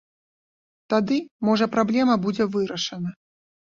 Тады, 0.93 1.17
можа, 1.49 1.65
праблема 1.75 2.13
будзе 2.25 2.43
вырашана. 2.57 3.09